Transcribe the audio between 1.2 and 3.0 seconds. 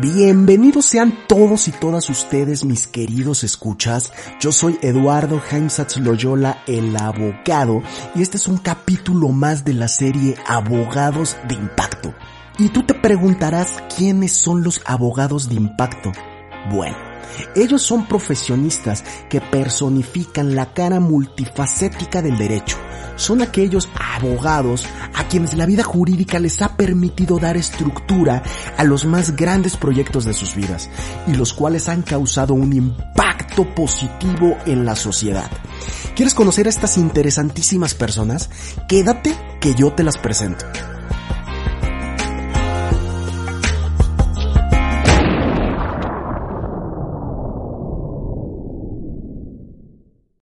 todos y todas ustedes, mis